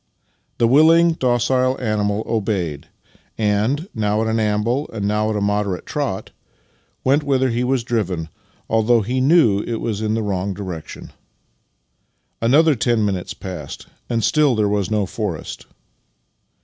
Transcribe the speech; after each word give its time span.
The 0.57 0.67
willing, 0.67 1.11
docile 1.13 1.79
animal 1.79 2.23
obeyed 2.25 2.87
and, 3.37 3.87
now 3.93 4.23
at 4.23 4.27
an 4.27 4.39
amble 4.39 4.89
and 4.91 5.07
now 5.07 5.29
at 5.29 5.35
a 5.35 5.41
moderate 5.41 5.85
trot, 5.85 6.31
went 7.03 7.21
whither 7.21 7.49
he 7.51 7.63
was 7.63 7.83
driven, 7.83 8.29
although 8.67 9.01
he 9.03 9.21
knew 9.21 9.59
that 9.59 9.69
it 9.73 9.77
was 9.79 10.01
in 10.01 10.15
the 10.15 10.23
wrong 10.23 10.55
direction. 10.55 11.11
Another 12.41 12.73
ten 12.73 13.05
minutes 13.05 13.35
passed, 13.35 13.85
and 14.09 14.23
still 14.23 14.55
there 14.55 14.67
was 14.67 14.89
no 14.89 15.05
forest. 15.05 15.67